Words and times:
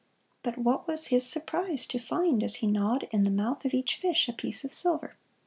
But 0.41 0.57
what 0.57 0.87
was 0.87 1.09
his 1.09 1.27
surprise 1.27 1.85
to 1.85 1.99
find, 1.99 2.41
as 2.41 2.55
he 2.55 2.65
gnawed, 2.65 3.07
in 3.11 3.23
the 3.23 3.29
mouth 3.29 3.65
of 3.65 3.73
each 3.75 3.97
fish 3.97 4.27
a 4.27 4.33
piece 4.33 4.63
of 4.63 4.73
silver! 4.73 5.15